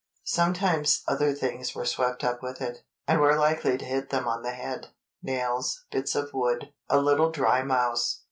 [0.25, 4.41] Sometimes other things were swept up with it, and were likely to hit them on
[4.41, 8.19] the head—nails, bits of wood, a little dry mouse.